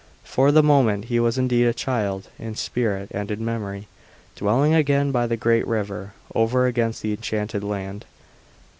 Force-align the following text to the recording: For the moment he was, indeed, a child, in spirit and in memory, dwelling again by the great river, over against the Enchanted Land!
For 0.23 0.51
the 0.51 0.63
moment 0.63 1.05
he 1.13 1.19
was, 1.19 1.37
indeed, 1.37 1.65
a 1.65 1.75
child, 1.75 2.27
in 2.39 2.55
spirit 2.55 3.11
and 3.11 3.29
in 3.29 3.45
memory, 3.45 3.87
dwelling 4.35 4.73
again 4.73 5.11
by 5.11 5.27
the 5.27 5.37
great 5.37 5.67
river, 5.67 6.13
over 6.33 6.65
against 6.65 7.03
the 7.03 7.11
Enchanted 7.11 7.63
Land! 7.63 8.05